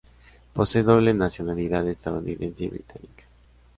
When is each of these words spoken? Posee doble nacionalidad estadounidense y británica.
Posee 0.53 0.81
doble 0.81 1.13
nacionalidad 1.13 1.87
estadounidense 1.87 2.63
y 2.63 2.69
británica. 2.69 3.25